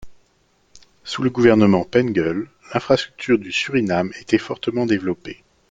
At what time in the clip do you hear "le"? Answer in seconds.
1.21-1.29